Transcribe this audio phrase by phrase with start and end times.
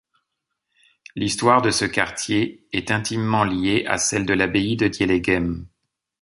[1.15, 5.67] L'histoire de ce quartier est intimement liée à celle de l'abbaye de Dieleghem.